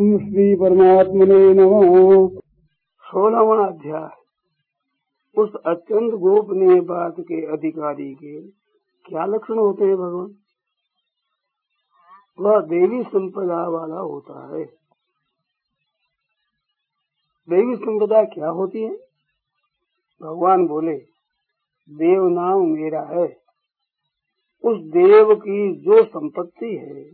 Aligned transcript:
ओम 0.00 0.18
श्री 0.18 0.54
परमात्मने 0.54 1.54
नमः। 1.54 2.40
सोलहवा 3.00 3.66
अध्याय। 3.66 4.10
उस 5.40 5.54
अत्यंत 5.66 6.12
गोपनीय 6.12 6.80
बात 6.80 7.14
के 7.20 7.46
अधिकारी 7.46 8.14
के 8.14 8.40
क्या 9.04 9.24
लक्षण 9.24 9.58
होते 9.58 9.84
हैं 9.84 9.96
भगवान? 9.96 10.34
वह 12.40 12.60
देवी 12.60 13.02
संपदा 13.02 13.68
वाला 13.68 13.96
होता 13.96 14.56
है। 14.56 14.64
देवी 17.50 17.76
संपदा 17.76 18.24
क्या 18.24 18.48
होती 18.48 18.82
है? 18.82 18.94
भगवान 20.22 20.66
बोले, 20.66 20.96
देव 21.90 22.28
नाम 22.28 22.60
मेरा 22.66 23.02
है। 23.02 23.40
उस 24.64 24.78
देव 24.80 25.34
की 25.34 25.76
जो 25.76 26.04
संपत्ति 26.04 26.76
है, 26.76 27.10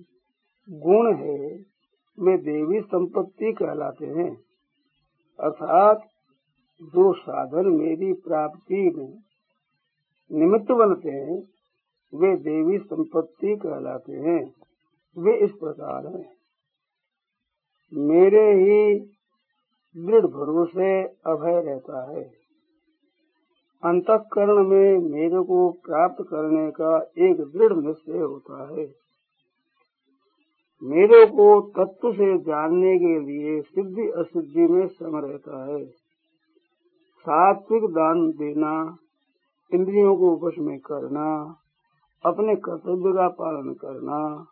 गुण 0.70 1.14
है 1.14 1.75
वे 2.20 2.36
देवी 2.36 2.80
संपत्ति 2.80 3.52
कहलाते 3.52 4.06
हैं। 4.06 4.40
अर्थात 5.40 6.00
जो 6.82 7.12
साधन 7.12 7.66
मेरी 7.66 8.12
प्राप्ति 8.12 8.90
में 8.96 9.18
निमित्त 10.32 10.72
बनते 10.72 11.10
हैं, 11.10 11.42
वे 12.14 12.36
देवी 12.36 12.78
संपत्ति 12.78 13.56
कहलाते 13.56 14.12
हैं। 14.12 14.54
वे 15.18 15.36
इस 15.36 15.50
प्रकार 15.50 16.06
हैं। 16.06 16.36
मेरे 17.94 18.52
ही 18.52 18.98
दृढ़ 19.96 20.26
भरोसे 20.26 21.02
अभय 21.02 21.62
रहता 21.62 22.10
है। 22.10 22.46
अंतकरण 23.84 24.64
में 24.68 24.98
मेरे 24.98 25.42
को 25.42 25.70
प्राप्त 25.70 26.22
करने 26.22 26.70
का 26.70 27.10
एक 27.18 27.36
दृढ़ 27.40 27.72
निश्चय 27.72 28.18
होता 28.18 28.74
है। 28.74 29.05
मेरे 30.82 31.26
को 31.26 31.60
तत्व 31.60 32.12
से 32.12 32.38
जानने 32.38 32.98
के 32.98 33.20
लिए 33.20 33.60
सिद्धि 33.60 34.02
असिद्धि 34.02 34.66
में 34.66 34.86
सम 34.86 35.16
रहता 35.16 35.64
है। 35.64 35.84
सात्विक 37.18 37.84
दान 37.84 38.30
देना, 38.30 38.96
इंद्रियों 39.74 40.16
को 40.16 40.46
वश 40.46 40.54
में 40.58 40.78
करना, 40.78 41.56
अपने 42.26 42.56
कर्तव्य 42.56 43.12
का 43.12 43.28
पालन 43.28 43.72
करना, 43.72 44.46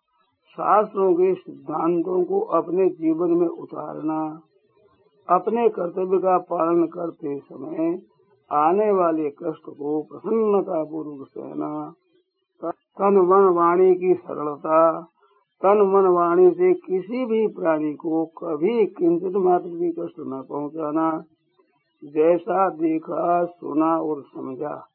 शास्त्रों 0.50 1.14
के 1.14 1.34
सिद्धांतों 1.34 2.24
को 2.24 2.40
अपने 2.40 2.88
जीवन 2.88 3.30
में 3.30 3.48
उतारना, 3.48 4.40
अपने 5.28 5.68
कर्तव्य 5.68 6.18
का 6.18 6.38
पालन 6.38 6.86
करते 6.86 7.38
समय 7.38 8.02
आने 8.52 8.92
वाले 8.92 9.30
कष्ट 9.30 9.62
को 9.68 10.02
प्रसन्नता 10.02 10.84
पूर्वक 10.84 11.28
सहना, 11.28 11.94
तन 12.62 13.16
वन 13.16 13.54
वाणी 13.54 13.94
की 13.94 14.14
सरलता 14.14 15.10
तन 15.62 15.92
मन 15.94 16.06
वाणी 16.06 16.50
से 16.50 16.74
किसी 16.74 17.26
भी 17.26 17.46
प्राणी 17.46 17.94
को 17.94 18.26
कभी 18.26 18.86
किंचित 18.86 19.32
मात्र 19.36 19.68
भी 19.68 19.92
कष्ट 19.92 20.14
न 20.18 20.44
पहुंचाना। 20.48 21.24
जैसा 22.04 22.70
देखा, 22.70 23.44
सुना 23.44 24.00
और 24.00 24.22
समझा। 24.22 24.88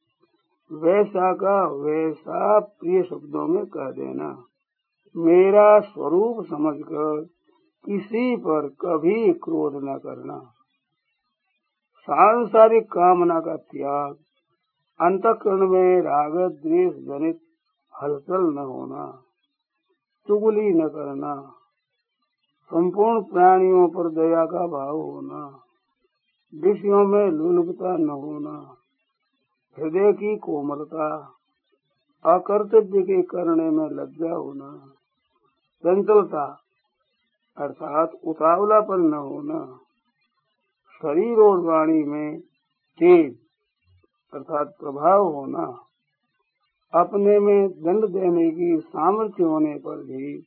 वैसा 0.71 1.33
का 1.33 1.67
वैसा 1.67 2.59
प्रिय 2.59 3.03
शब्दों 3.03 3.47
में 3.47 3.65
कह 3.65 3.91
देना। 3.91 4.43
मेरा 5.17 5.79
स्वरूप 5.79 6.45
समझकर 6.45 7.27
किसी 7.85 8.35
पर 8.35 8.67
कभी 8.67 9.33
क्रोध 9.33 9.75
न 9.75 9.97
करना। 9.97 10.39
सांसारिक 12.01 12.83
कामना 12.83 13.39
का 13.39 13.55
त्याग, 13.55 14.15
अंतकरण 15.01 15.67
में 15.67 16.01
राग, 16.01 16.51
द्वेष 16.51 16.93
जनित 16.93 17.39
हलचल 18.03 18.41
न 18.41 18.57
होना। 18.57 19.23
चुगली 20.27 20.69
न 20.69 20.87
करना। 20.87 21.53
संपूर्ण 22.65 23.23
प्राणियों 23.23 23.87
पर 23.87 24.09
दया 24.09 24.45
का 24.45 24.67
भाव 24.67 24.97
होना। 24.97 25.63
विषयों 26.55 27.07
में 27.07 27.31
लुलुपता 27.31 27.97
न 27.97 28.09
होना। 28.09 28.75
हृदय 29.79 30.13
की 30.13 30.37
कोमलता। 30.37 31.33
अकर्तव्य 32.25 33.01
के 33.01 33.21
करने 33.21 33.69
में 33.69 33.89
लज्जा 33.89 34.33
होना। 34.33 34.93
चंचलता, 35.79 36.57
अर्थात 37.57 38.11
उतावलापन 38.23 38.99
न 38.99 39.13
होना। 39.13 39.79
शरीर 40.93 41.39
और 41.39 41.59
वाणी 41.59 42.03
में 42.03 42.39
तेज, 42.99 43.39
अर्थात 44.33 44.75
प्रभाव 44.79 45.23
होना। 45.27 45.88
अपने 46.93 47.39
में 47.39 47.69
दंड 47.69 48.05
देने 48.05 48.51
की 48.51 48.77
सामर्थ्य 48.79 49.43
होने 49.43 49.75
पर 49.75 50.03
भी 50.03 50.37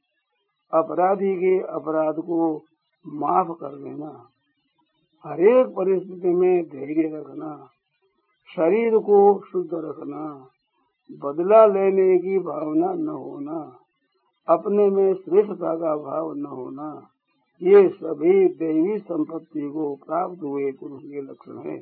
अपराधी 0.72 1.34
के 1.34 1.60
अपराध 1.60 2.14
को 2.14 2.64
माफ़ 3.06 3.48
कर 3.48 3.76
देना, 3.76 4.28
हरेक 5.24 5.66
परिस्थिति 5.66 6.28
में 6.28 6.64
धैर्य 6.64 7.16
रखना, 7.16 7.68
शरीर 8.56 8.98
को 8.98 9.42
शुद्ध 9.52 9.70
रखना, 9.74 10.48
बदला 11.10 11.66
लेने 11.66 12.18
की 12.18 12.38
भावना 12.38 12.92
न 12.94 13.08
होना, 13.08 13.78
अपने 14.48 14.90
में 14.90 15.14
श्रेष्ठता 15.14 15.74
का 15.76 15.96
भाव 15.96 16.34
न 16.34 16.46
होना, 16.46 17.08
ये 17.62 17.88
सभी 17.88 18.48
देवी 18.48 18.98
संपत्ति 18.98 19.70
को 19.70 19.94
प्राप्त 19.94 20.42
हुए 20.42 20.72
पुरुष 20.72 21.02
के 21.02 21.22
लक्षण 21.22 21.58
है। 21.58 21.78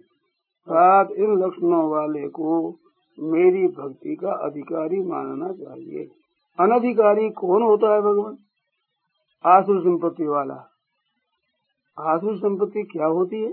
साथ 0.61 1.07
इन 1.11 1.39
लक्षणों 1.39 1.91
वाले 1.91 2.29
को 2.29 2.77
मेरी 3.19 3.67
भक्ति 3.67 4.17
का 4.17 4.33
अधिकारी 4.33 5.01
मानना 5.01 5.53
चाहिए। 5.53 6.11
अनधिकारी 6.61 7.31
कौन 7.31 7.63
होता 7.63 7.95
है 7.95 8.01
भगवान? 8.01 8.39
आसुर 9.45 9.81
संपत्ति 9.81 10.25
वाला। 10.25 10.67
आसुर 11.99 12.37
संपत्ति 12.37 12.83
क्या 12.83 13.07
होती 13.07 13.43
है? 13.43 13.53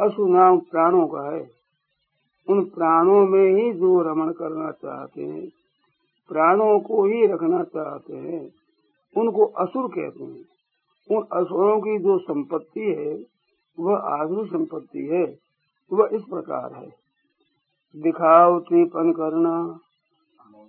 असुनाम 0.00 0.58
प्राणों 0.58 1.06
का 1.06 1.34
है। 1.34 1.50
उन 2.50 2.64
प्राणों 2.64 3.26
में 3.26 3.54
ही 3.54 3.72
जो 3.72 4.02
रमण 4.02 4.32
करना 4.32 4.70
चाहते 4.70 5.22
हैं, 5.22 5.48
प्राणों 6.28 6.80
को 6.80 7.04
ही 7.04 7.26
रखना 7.26 7.64
चाहते 7.64 8.16
हैं, 8.16 8.52
उनको 9.16 9.44
असुर 9.44 9.88
कहते 9.88 10.24
हैं। 10.24 10.44
उन 11.10 11.22
असुरों 11.32 11.80
की 11.80 11.98
जो 11.98 12.18
संपत्ति 12.18 12.80
है, 12.80 13.26
वह 13.80 13.96
आसुर 13.96 14.46
संपत्ति 14.46 15.06
है, 15.06 15.38
वह 15.92 16.08
इस 16.12 16.22
प्रकार 16.22 16.72
है। 16.72 17.07
दिखावतीपन 17.96 19.12
करना। 19.12 19.80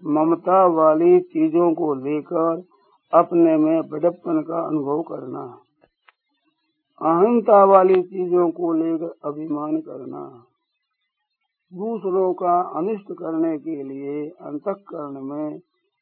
ममता 0.05 0.65
वाली 0.65 1.19
चीज़ों 1.19 1.73
को 1.73 1.93
लेकर 1.93 2.63
अपने 3.13 3.57
में 3.57 3.89
बड़प्पन 3.89 4.41
का 4.41 4.67
अनुभव 4.67 5.01
करना। 5.01 5.59
अहंता 7.01 7.63
वाली 7.63 8.03
चीज़ों 8.03 8.51
को 8.51 8.73
लेकर 8.73 9.13
अभिमान 9.23 9.77
करना। 9.77 10.43
दूसरों 11.73 12.33
का 12.33 12.61
अनिष्ट 12.61 13.13
करने 13.13 13.57
के 13.57 13.83
लिए 13.83 14.29
अंतकरण 14.29 15.21
में 15.21 15.59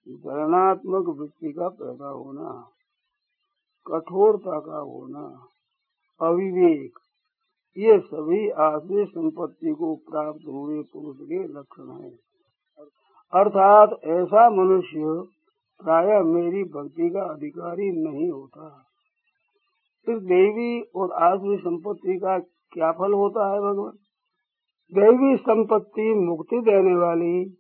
जलनात्मक 0.08 1.18
वृत्ति 1.20 1.52
का 1.52 1.68
पैदा 1.68 2.08
होना। 2.08 2.68
कठोरता 3.88 4.60
का 4.60 4.78
होना। 4.78 5.48
अविवेक। 6.22 7.00
ये 7.78 8.00
सभी 8.00 8.50
आश्रय 8.50 9.06
संपत्ति 9.06 9.72
को 9.72 9.96
प्राप्त 9.96 10.48
हुए 10.48 10.82
पुरुष 10.82 11.18
के 11.18 11.44
लक्षण 11.44 12.04
हैं। 12.04 12.20
अर्थात 13.34 13.90
ऐसा 14.04 14.50
मनुष्य 14.50 14.98
प्राय 15.84 16.24
मेरी 16.24 16.64
भक्ति 16.64 17.10
का 17.10 17.22
अधिकारी 17.22 17.92
नहीं 17.92 18.32
होता। 18.32 18.84
फिर 20.06 20.20
देवी 20.20 20.82
और 20.96 21.12
आश्रय 21.12 21.58
संपत्ति 21.58 22.18
का 22.18 22.40
क्या 22.74 22.92
फल 22.92 23.14
होता 23.14 23.54
है 23.54 23.60
भगवान? 23.60 23.94
दैवी 24.94 25.38
संपत्ति 25.38 26.14
मुक्ति 26.14 26.60
देने 26.60 26.96
वाली 26.96 27.58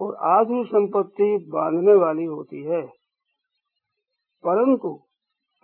और 0.00 0.14
आदमी 0.14 0.64
संपत्ति 0.64 1.48
बांधने 1.48 1.94
वाली 1.94 2.24
होती 2.24 2.62
है। 2.62 2.82
परंतु 4.44 5.00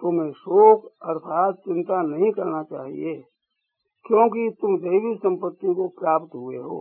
तुम्हें 0.00 0.32
शोक 0.32 0.86
अर्थात 1.02 1.54
चिंता 1.54 2.02
नहीं 2.02 2.32
करना 2.32 2.62
चाहिए। 2.62 3.24
क्योंकि 4.06 4.48
तुम 4.60 4.76
दैवी 4.78 5.14
संपत्ति 5.16 5.74
को 5.74 5.88
प्राप्त 5.98 6.34
हुए 6.34 6.56
हो। 6.56 6.80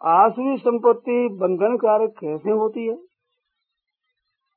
आसुरी 0.00 0.56
संपत्ति 0.58 1.28
बंधन 1.38 1.76
कारक 1.76 2.14
कैसे 2.20 2.50
होती 2.52 2.86
है? 2.86 2.94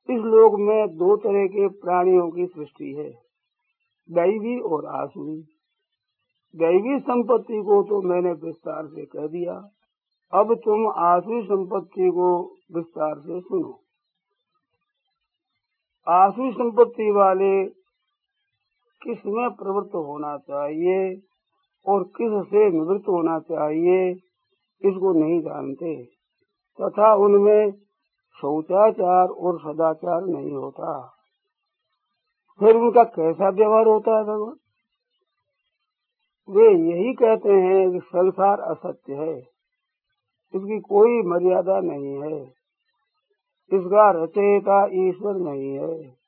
इस 0.08 0.20
लोक 0.24 0.54
में 0.60 0.96
दो 0.96 1.16
तरह 1.16 1.46
के 1.46 1.68
प्राणियों 1.80 2.30
की 2.30 2.46
सृष्टि 2.46 2.92
है, 2.94 3.10
दैवी 4.08 4.58
और 4.60 4.86
आसुरी। 4.94 5.36
दैवी 6.54 6.98
संपत्ति 7.00 7.62
को 7.62 7.82
तो 7.82 8.00
मैंने 8.02 8.32
विस्तार 8.42 8.86
से 8.86 9.04
कह 9.06 9.26
दिया। 9.28 9.54
अब 10.32 10.54
तुम 10.54 10.86
आसुरी 11.04 11.42
संपत्ति 11.44 12.10
को 12.10 12.28
विस्तार 12.72 13.18
से 13.18 13.40
सुनो। 13.40 13.72
आसुरी 16.06 16.52
संपत्ति 16.52 17.10
वाले 17.10 17.52
किसमें 19.04 19.50
प्रवृत्त 19.50 19.94
होना 19.94 20.36
चाहिए 20.36 21.22
और 21.86 22.02
किस 22.02 22.48
से 22.50 22.70
निवृत्त 22.70 23.08
होना 23.08 23.38
चाहिए, 23.38 24.10
इसको 24.84 25.12
नहीं 25.12 25.40
जानते। 25.40 26.04
तथा 26.80 27.14
उनमें 27.14 27.72
शौचाचार 28.40 29.28
और 29.28 29.58
सदाचार 29.58 30.24
नहीं 30.24 30.52
होता। 30.52 31.12
फिर 32.60 32.76
उनका 32.76 33.04
कैसा 33.04 33.48
व्यवहार 33.48 33.86
होता 33.86 34.18
है 34.18 34.24
भगवान? 34.24 34.56
वे 36.50 36.70
यही 36.70 37.14
कहते 37.14 37.52
हैं 37.52 37.92
कि 37.92 38.00
संसार 38.00 38.60
असत्य 38.60 39.14
है। 39.14 39.38
इसकी 40.54 40.80
कोई 40.80 41.22
मर्यादा 41.22 41.80
नहीं 41.80 42.22
है। 42.22 42.42
इसका 43.72 44.10
रचयिता 44.10 44.88
ईश्वर 44.92 45.34
नहीं 45.34 45.78
है। 45.78 46.23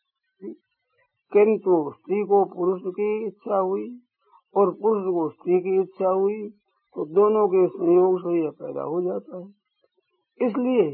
किंतु 1.33 1.93
स्त्री 1.97 2.23
को 2.25 2.45
पुरुष 2.45 2.81
की 2.87 3.27
इच्छा 3.27 3.57
हुई 3.57 3.99
और 4.57 4.71
पुरुष 4.71 5.03
को 5.03 5.29
स्त्री 5.29 5.61
की 5.61 5.81
इच्छा 5.81 6.09
हुई 6.09 6.49
तो 6.97 7.05
दोनों 7.05 7.49
के 7.49 7.67
संयोग 7.67 8.21
से 8.21 8.43
यह 8.45 8.51
पैदा 8.51 8.83
हो 8.83 9.03
जाता 9.03 9.39
है। 9.39 9.55
इसलिए 10.49 10.89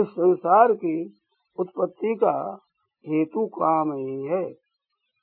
इस 0.00 0.06
संसार 0.06 0.72
की 0.72 1.18
उत्पत्ति 1.58 2.14
का 2.14 2.66
हेतु 3.06 3.46
काम 3.46 3.92
ही 3.92 4.22
है। 4.22 4.50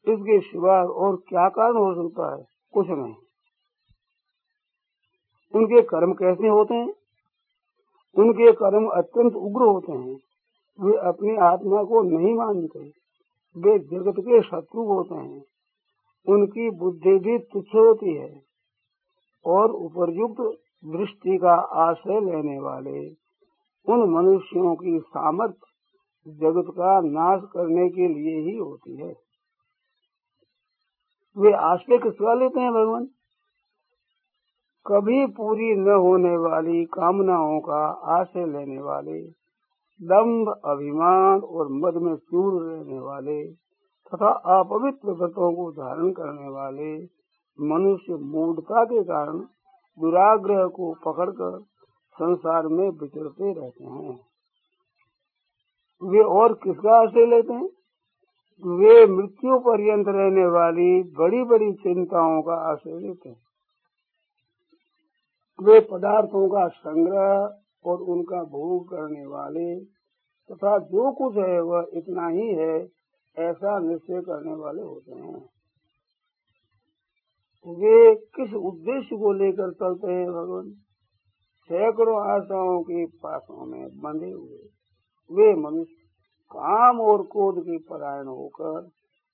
इसके 0.08 0.40
सिवा 0.40 0.84
और 0.84 1.16
क्या 1.16 1.50
कारण 1.50 1.78
हो 1.78 1.94
सकता 1.94 2.36
है? 2.36 2.46
कुछ 2.74 2.88
नहीं। 2.90 3.16
उनके 5.56 5.82
कर्म 5.82 6.14
कैसे 6.14 6.48
होते 6.48 6.74
हैं? 6.74 6.94
उनके 8.18 8.52
कर्म 8.52 8.88
अत्यंत 8.88 9.34
उग्र 9.36 9.66
होते 9.66 9.92
हैं। 9.92 10.18
वे 10.82 10.98
अपनी 10.98 11.36
आत्मा 11.36 11.84
को 11.84 12.02
नहीं 12.02 12.34
मानते। 12.34 13.03
वे 13.56 13.78
जगत 13.80 14.20
के 14.20 14.42
शत्रु 14.42 14.84
होते 14.84 15.16
हैं। 15.16 15.44
उनकी 16.28 16.70
बुद्धि 16.70 17.18
भी 17.20 17.38
तुच्छ 17.38 17.76
होती 17.76 18.14
है 18.14 18.32
और 19.46 19.72
उपरयुक्त 19.72 20.40
दृष्टि 20.86 21.38
का 21.38 21.54
आश्रय 21.82 22.20
लेने 22.20 22.60
वाले 22.60 23.02
उन 23.88 24.10
मनुष्यों 24.10 24.76
की 24.76 25.00
सामर्थ्य 25.00 26.32
जगत 26.42 26.72
का 26.72 27.00
नाश 27.02 27.42
करने 27.54 27.90
के 27.90 28.08
लिए 28.08 28.40
ही 28.42 28.58
होती 28.58 28.96
है। 28.98 29.14
वे 31.38 31.52
आश्रय 31.64 31.98
किसका 31.98 32.34
लेते 32.34 32.60
हैं 32.60 32.72
भगवान, 32.72 33.06
कभी 34.86 35.26
पूरी 35.28 35.74
न 35.76 35.96
होने 36.00 36.36
वाली 36.40 36.84
कामनाओं 36.86 37.60
का 37.60 37.84
आश्रय 38.14 38.46
लेने 38.46 38.82
वाले 38.82 39.20
दम्भ 40.02 40.62
अभिमान 40.66 41.40
और 41.40 41.68
मद 41.68 41.94
में 41.94 42.16
चूर 42.16 42.64
रहने 42.64 43.00
वाले 43.00 43.52
तथा 44.14 44.30
अपवित्र 44.60 45.12
व्रतों 45.12 45.56
को 45.56 45.72
धारण 45.72 46.12
करने 46.12 46.50
वाले 46.50 47.04
मनुष्य 47.62 48.14
मूर्खता 48.14 48.86
के 48.86 49.04
कारण 49.04 49.38
दुराग्रह 50.00 50.68
को 50.68 50.94
पकड़कर 50.94 51.60
संसार 52.14 52.68
में 52.68 52.90
विचरते 52.90 53.54
रहते 53.54 53.84
हैं। 53.84 54.20
वे 56.04 56.20
और 56.20 56.54
किसका 56.54 57.02
आश्रय 57.02 57.26
लेते 57.26 57.54
हैं? 57.54 57.70
वे 58.78 59.06
मृत्यु 59.06 59.60
पर्यंत 59.60 60.06
रहने 60.08 60.46
वाली 60.46 61.04
बड़ी 61.04 61.44
बड़ी 61.44 61.74
चिंताओं 61.74 62.42
का 62.42 62.54
आश्रय 62.54 63.00
लेते 63.00 63.30
हैं। 63.30 63.42
वे 65.62 65.80
पदार्थों 65.80 66.50
का 66.50 66.68
संग्रह 66.68 67.60
और 67.86 68.02
उनका 68.02 68.44
भोग 68.44 68.88
करने 68.88 69.26
वाले 69.26 69.80
तथा 70.52 70.80
जो 70.80 71.12
कुछ 71.12 71.38
है 71.38 71.62
वह 71.62 71.88
इतना 71.94 72.28
ही 72.28 72.48
है, 72.48 72.88
ऐसा 73.38 73.80
निश्चय 73.80 74.22
करने 74.22 74.54
वाले 74.54 74.82
होते 74.82 75.12
हैं। 75.12 75.50
वे 77.68 78.16
किस 78.16 78.54
उद्देश्य 78.54 79.16
को 79.16 79.34
लेकर 79.34 79.74
चलते 79.74 80.12
हैं 80.12 80.28
भगवान? 80.28 80.72
सैकड़ों 81.64 82.28
आशाओं 82.28 82.84
के 82.84 83.06
पासों 83.06 83.66
में 83.66 83.88
बंधे 83.90 84.32
हुए। 84.32 84.60
वे 85.32 85.56
मनुष्य, 85.56 85.96
काम 86.52 87.02
और 87.02 87.24
क्रोध 87.24 87.64
के 87.64 87.78
परायण 87.78 88.28
होकर 88.28 88.82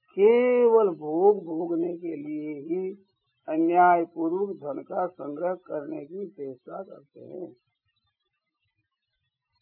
केवल 0.09 0.89
भोग 0.89 1.45
भोगने 1.45 1.97
के 1.97 2.15
लिए 2.15 2.53
ही 2.53 3.05
अन्याय 3.49 4.05
पूर्वक 4.05 4.55
धन 4.55 4.81
का 4.81 5.07
संग्रह 5.07 5.53
करने 5.53 6.05
की 6.05 6.27
चेष्टा 6.27 6.83
करते 6.83 7.19
हैं। 7.19 7.53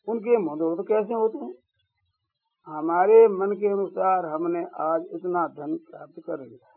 उनके 0.08 0.38
मनोरथ 0.38 0.84
कैसे 0.88 1.14
होते 1.14 1.38
हैं? 1.38 1.54
हमारे 2.68 3.28
मन 3.28 3.52
के 3.52 3.68
अनुसार 3.68 4.26
हमने 4.26 4.66
आज 4.80 5.06
इतना 5.12 5.48
धन 5.48 5.78
प्राप्त 5.78 6.14
कर 6.26 6.40
लिया 6.40 6.74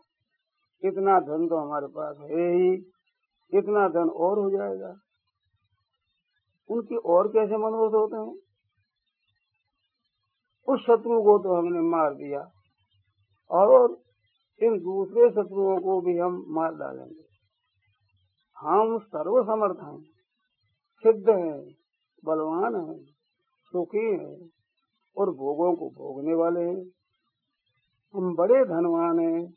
इतना 0.83 1.19
धन 1.19 1.47
तो 1.47 1.55
हमारे 1.55 1.87
पास 1.87 2.17
है 2.19 2.51
ही। 2.51 2.73
इतना 3.53 3.89
धन 3.89 4.09
और 4.09 4.39
हो 4.39 4.49
जाएगा। 4.49 4.95
उनके 6.69 6.95
और 6.95 7.27
कैसे 7.27 7.57
मनोरथ 7.57 7.93
होते 7.93 8.15
हैं? 8.15 8.39
उस 10.67 10.79
शत्रु 10.81 11.23
को 11.23 11.37
तो 11.39 11.55
हमने 11.55 11.79
मार 11.79 12.13
दिया 12.13 12.51
और 13.51 13.97
इन 14.63 14.79
दूसरे 14.79 15.29
शत्रुओं 15.29 15.79
को 15.79 16.01
भी 16.01 16.17
हम 16.17 16.45
मार 16.47 16.75
डालेंगे। 16.75 17.25
हम 18.57 18.97
सर्वसमर्थ 18.97 19.79
हैं, 19.83 20.01
सिद्ध 21.03 21.29
हैं, 21.29 21.67
बलवान 22.25 22.75
हैं। 22.75 23.10
सुखी 23.71 24.05
हैं 24.05 24.49
और 25.17 25.29
भोगों 25.29 25.75
को 25.75 25.89
भोगने 25.89 26.33
वाले 26.33 26.61
हैं। 26.61 26.85
हम 28.15 28.35
बड़े 28.35 28.65
धनवान 28.65 29.19
हैं। 29.19 29.53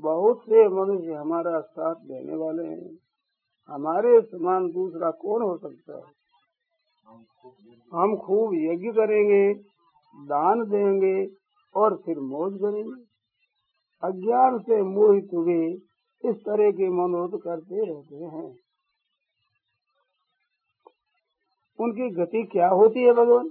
बहुत 0.00 0.40
से 0.40 0.68
मनुष्य 0.68 1.12
हमारा 1.12 1.60
साथ 1.60 1.94
देने 1.94 2.36
वाले 2.36 2.64
हैं। 2.64 2.98
हमारे 3.68 4.20
समान 4.20 4.70
दूसरा 4.70 5.10
कौन 5.10 5.42
हो 5.42 5.56
सकता 5.56 5.96
है? 5.96 6.18
हम 7.92 8.16
खूब 8.16 8.54
यज्ञ 8.54 8.92
करेंगे, 8.92 9.54
दान 10.26 10.64
देंगे 10.64 11.26
और 11.76 11.96
फिर 11.96 12.18
मौज 12.18 12.54
करेंगे। 12.54 13.02
अज्ञान 14.02 14.58
से 14.58 14.82
मोहित 14.82 15.30
हुए 15.34 15.72
इस 16.30 16.36
तरह 16.36 16.70
के 16.70 16.88
मनोरथ 16.88 17.38
करते 17.38 17.94
रहते 17.94 18.16
हैं। 18.16 18.56
उनकी 21.78 22.08
गति 22.10 22.42
क्या 22.42 22.68
होती 22.68 23.02
है 23.02 23.12
भगवान? 23.12 23.50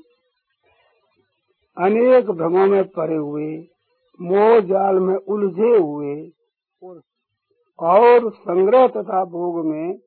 अनेक 1.78 2.30
भ्रमों 2.32 2.66
में 2.68 2.84
पड़े 2.88 3.16
हुए, 3.16 3.58
मोह 4.20 4.60
जाल 4.62 5.00
में 5.00 5.16
उलझे 5.16 5.78
हुए, 5.78 6.16
और 7.80 8.32
संग्रह 8.32 8.88
तथा 8.88 9.24
भोग 9.26 9.66
में 9.66 10.00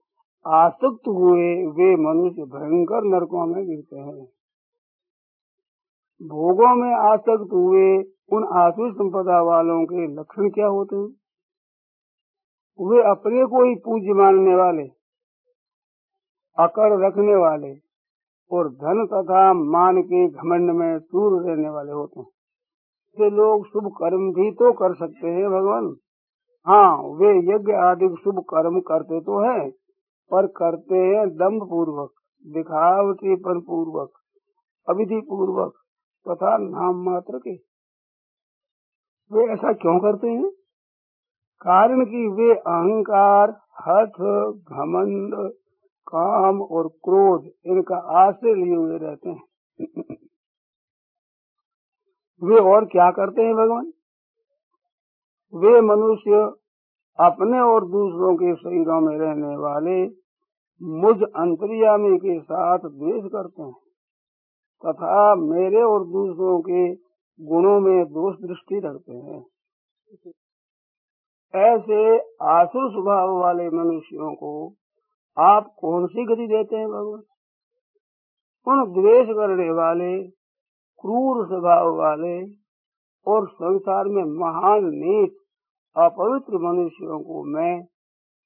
आसक्त 0.46 1.08
हुए, 1.08 1.49
वे 1.67 1.96
मनुष्य 1.96 2.43
भयंकर 2.44 3.02
नरकों 3.05 3.46
में 3.46 3.67
गिरते 3.67 3.96
हैं। 3.96 4.25
भोगों 6.20 6.75
में 6.76 6.94
आसक्त 6.94 7.52
हुए 7.52 7.87
उन 8.32 8.44
आसु 8.58 8.93
संपदा 8.93 9.40
वालों 9.43 9.85
के 9.85 10.06
लक्षण 10.14 10.49
क्या 10.50 10.66
होते 10.66 10.97
हैं? 10.97 11.09
वे 12.78 13.02
अपने 13.11 13.45
को 13.47 13.64
ही 13.64 13.75
पूज्य 13.75 14.12
मानने 14.12 14.54
वाले, 14.54 14.83
अकड़ 16.56 16.92
रखने 17.04 17.37
वाले 17.37 17.89
और 18.50 18.69
धन 18.69 19.07
तथा 19.07 19.52
मान 19.52 20.02
के 20.02 20.26
घमंड 20.28 20.71
में 20.71 20.99
दूर 20.99 21.42
रहने 21.42 21.69
वाले 21.69 21.92
होते 21.92 22.21
हैं। 22.21 22.26
ये 23.19 23.30
लोग 23.30 23.66
शुभ 23.66 23.90
कर्म 23.97 24.30
भी 24.33 24.50
तो 24.50 24.73
कर 24.73 24.95
सकते 24.95 25.28
हैं 25.28 25.50
भगवान। 25.50 25.97
हाँ 26.66 26.97
वे 26.97 27.30
यज्ञ 27.54 27.73
आदि 27.73 28.09
शुभ 28.25 28.40
कर्म 28.50 28.80
करते 28.80 29.21
तो 29.21 29.38
हैं, 29.40 29.71
पर 30.30 30.47
करते 30.47 30.95
हैं 30.95 31.28
दम्भ 31.28 31.62
पूर्वक 31.62 32.11
दिखावटीपन 32.47 33.61
पूर्वक 33.61 34.11
अविधि 34.88 35.21
पूर्वक 35.21 35.73
तथा 36.26 36.57
नाम 36.57 37.02
मात्र 37.04 37.38
के। 37.38 37.54
वे 39.30 39.52
ऐसा 39.52 39.73
क्यों 39.73 39.99
करते 39.99 40.28
हैं? 40.28 40.50
कारण 41.62 42.04
कि 42.04 42.26
वे 42.28 42.54
अहंकार 42.54 43.50
हठ 43.80 44.21
घमंड 44.73 45.35
काम 46.07 46.62
और 46.62 46.88
क्रोध 47.04 47.45
इनका 47.66 47.97
आश्रय 48.19 48.54
लिए 48.54 48.76
हुए 48.76 48.99
रहते 48.99 49.28
हैं। 49.28 49.42
वे 52.42 52.61
और 52.71 52.85
क्या 52.85 53.11
करते 53.11 53.42
हैं 53.42 53.54
भगवान? 53.54 53.92
वे 55.54 55.80
मनुष्य 55.80 56.40
अपने 57.19 57.61
और 57.61 57.85
दूसरों 57.88 58.35
के 58.37 58.54
शरीरों 58.54 59.00
में 59.00 59.16
रहने 59.19 59.57
वाले 59.57 59.97
मुझ 60.80 61.16
अंतर्यामी 61.23 62.16
के 62.19 62.38
साथ 62.40 62.78
द्वेष 62.78 63.25
करते 63.33 63.62
हैं, 63.62 63.73
तथा 64.85 65.35
मेरे 65.35 65.83
और 65.83 66.04
दूसरों 66.07 66.61
के 66.61 66.85
गुणों 67.40 67.78
में 67.80 68.04
दोष 68.04 68.37
दृष्टि 68.37 68.80
रखते 68.85 69.12
हैं। 69.12 69.40
ऐसे 71.54 72.19
आसुर 72.50 72.90
स्वभाव 72.90 73.37
वाले 73.38 73.69
मनुष्यों 73.71 74.35
को 74.35 74.52
आप 75.40 75.75
कौन 75.78 76.06
सी 76.06 76.25
गति 76.25 76.47
देते 76.47 76.76
हैं 76.76 76.88
भगवान? 76.88 77.23
उन 78.66 78.85
द्वेष 78.92 79.26
करने 79.26 79.70
वाले, 79.70 80.28
क्रूर 81.00 81.47
स्वभाव 81.47 81.94
वाले 81.97 82.52
और 83.26 83.49
संसार 83.49 84.04
में 84.04 84.25
महान 84.25 84.85
नीच, 84.85 85.32
अपवित्र 85.97 86.59
मनुष्यों 86.59 87.20
को 87.20 87.44
मैं 87.44 87.85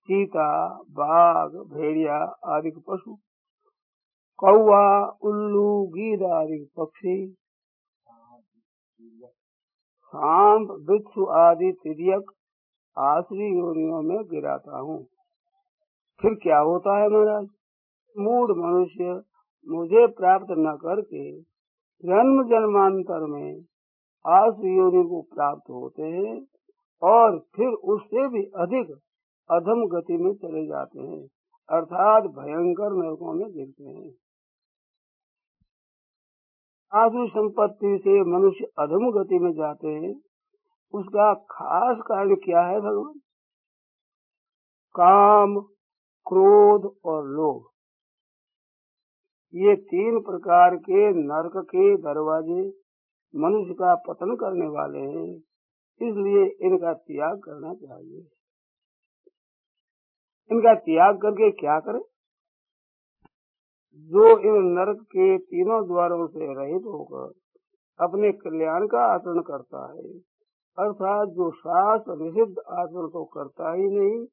चीता 0.08 0.46
बाघ, 0.90 1.50
भेड़िया 1.50 2.16
आदि 2.46 2.70
पशु 2.70 3.16
कौआ 4.38 5.06
उल्लू 5.22 5.86
गीद 5.86 6.22
आदि 6.22 6.70
पक्षी, 6.76 7.36
सांप, 10.04 10.68
बिच्छू 10.70 11.24
आदि 11.24 11.72
तिरक 11.72 12.32
आश्री 12.98 13.46
योनियों 13.58 14.02
में 14.02 14.18
गिराता 14.24 14.78
हूँ। 14.78 15.06
फिर 16.20 16.34
क्या 16.34 16.58
होता 16.58 16.96
है 16.98 17.08
महाराज? 17.08 17.48
मूड 18.16 18.50
मनुष्य 18.56 19.22
मुझे 19.66 20.06
प्राप्त 20.06 20.46
न 20.50 20.76
करके 20.76 21.24
जन्म 22.04 22.42
जन्मांतर 22.44 23.26
में 23.26 23.60
आश्री 24.24 24.76
योनि 24.76 25.02
को 25.08 25.20
प्राप्त 25.34 25.70
होते 25.70 26.02
हैं 26.02 26.34
और 27.02 27.38
फिर 27.56 27.68
उससे 27.68 28.28
भी 28.28 28.44
अधिक 28.56 28.90
अधम 29.50 29.86
गति 29.86 30.16
में 30.16 30.32
चले 30.34 30.66
जाते 30.66 31.00
हैं, 31.00 31.22
अर्थात 31.68 32.22
भयंकर 32.22 32.92
नरकों 32.92 33.32
में 33.32 33.46
गिरते 33.52 33.84
हैं। 33.84 34.12
आदि 36.92 37.26
संपत्ति 37.30 37.98
से 37.98 38.20
मनुष्य 38.22 38.64
अधम 38.78 39.10
गति 39.10 39.38
में 39.38 39.52
जाते 39.52 39.88
हैं, 39.88 40.14
उसका 40.94 41.34
खास 41.34 41.96
कारण 42.02 42.34
क्या 42.34 42.62
है 42.62 42.80
भगवान? 42.80 43.12
काम 44.94 45.73
क्रोध 46.26 46.84
और 47.04 47.26
लोभ। 47.28 47.62
ये 49.54 49.74
तीन 49.84 50.20
प्रकार 50.20 50.76
के 50.76 51.08
नरक 51.14 51.56
के 51.66 51.96
दरवाजे 51.96 52.62
मनुष्य 53.34 53.74
का 53.74 53.94
पतन 54.06 54.34
करने 54.34 54.66
वाले 54.68 54.98
हैं, 54.98 55.28
इसलिए 56.00 56.44
इनका 56.66 56.92
त्याग 56.92 57.38
करना 57.38 57.74
चाहिए। 57.74 58.26
इनका 60.50 60.74
त्याग 60.80 61.16
करके 61.16 61.50
क्या 61.50 61.78
करें? 61.80 62.00
जो 64.10 64.28
इन 64.40 64.64
नरक 64.72 65.02
के 65.08 65.36
तीनों 65.38 65.86
द्वारों 65.86 66.26
से 66.26 66.52
रहित 66.54 66.86
होकर 66.86 67.32
अपने 67.98 68.30
कल्याण 68.32 68.86
का 68.86 69.04
आचरण 69.14 69.40
करता 69.42 69.82
है, 69.92 70.08
अर्थात 70.78 71.28
जो 71.28 71.50
शास्त्र 71.50 72.16
निषिद्ध 72.16 72.54
आचरण 72.58 73.08
तो 73.08 73.24
करता 73.34 73.72
ही 73.72 73.86
नहीं 73.90 74.24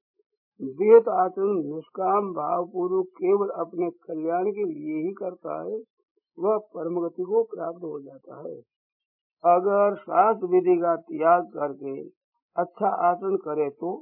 वेद 0.61 1.07
आचरण 1.09 1.61
निष्काम 1.67 2.31
भाव 2.33 2.65
पूर्वक 2.65 3.07
केवल 3.17 3.49
अपने 3.59 3.89
कल्याण 4.07 4.49
के 4.51 4.65
लिए 4.65 4.97
ही 4.97 5.13
करता 5.13 5.55
है, 5.61 5.77
वह 6.37 6.57
परम 6.75 6.99
गति 7.01 7.23
को 7.23 7.43
प्राप्त 7.45 7.83
हो 7.83 7.99
जाता 8.01 8.37
है। 8.39 8.55
अगर 9.43 9.95
शास्त्र 9.95 10.47
विधि 10.47 10.75
का 10.77 10.95
त्याग 10.97 11.47
करके 11.53 11.95
अच्छा 12.55 12.89
आचरण 13.07 13.35
करे 13.37 13.69
तो 13.71 13.93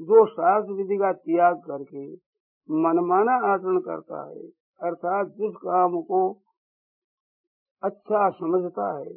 जो 0.00 0.24
शास्त्र 0.26 0.72
विधि 0.72 0.96
का 0.96 1.12
त्याग 1.12 1.60
करके 1.66 2.06
मनमाना 2.68 3.34
आचरण 3.46 3.78
करता 3.80 4.22
है, 4.28 4.46
अर्थात 4.80 5.26
जिस 5.36 5.54
काम 5.58 6.00
को 6.02 6.22
अच्छा 7.82 8.28
समझता 8.30 8.88
है, 8.98 9.12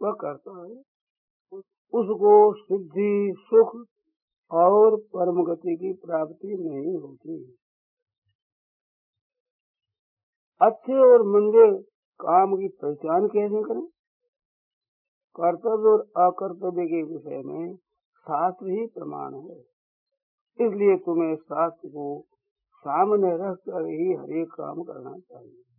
वह 0.00 0.12
करता 0.20 0.56
है। 0.58 0.74
उसको 1.92 2.34
सिद्धि, 2.54 3.34
सुख 3.38 3.74
और 4.52 4.96
परम 4.96 5.44
गति 5.44 5.76
की 5.76 5.92
प्राप्ति 5.92 6.48
नहीं 6.48 6.96
होती। 6.96 7.56
अच्छे 10.62 10.92
और 10.92 11.22
मंदे 11.22 11.82
काम 12.20 12.56
की 12.56 12.68
पहचान 12.68 13.26
कैसे 13.26 13.62
करें? 13.62 13.86
कर्तव्य 15.36 15.88
और 15.88 16.00
अकर्तव्य 16.00 16.86
के 16.86 17.02
विषय 17.02 17.42
में 17.42 17.76
शास्त्र 18.18 18.66
ही 18.66 18.86
प्रमाण 18.86 19.34
है। 19.34 19.60
इसलिए 20.66 20.96
तुम्हें 20.96 21.36
शास्त्र 21.36 21.88
को 21.88 22.26
सामने 22.76 23.34
रख 23.34 23.56
कर 23.56 23.86
ही 23.86 24.14
हरेक 24.14 24.48
काम 24.48 24.82
करना 24.82 25.18
चाहिए। 25.18 25.69